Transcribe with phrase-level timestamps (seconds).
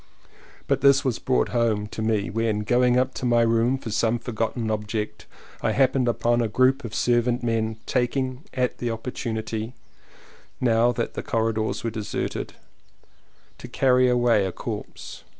[0.65, 3.91] But this fact was brought home to me when, going up to my room for
[3.91, 5.27] some for gotten object,
[5.61, 8.43] I happened upon a group of servant men taking
[8.79, 9.75] the opportunity,
[10.59, 12.53] now that the corridors were deserted,
[13.59, 15.23] to carry away a corpse.